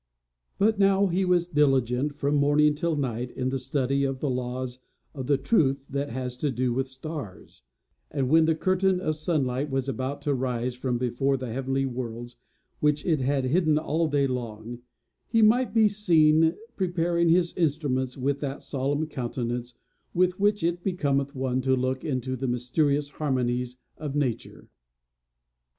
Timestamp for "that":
5.91-6.09, 18.39-18.63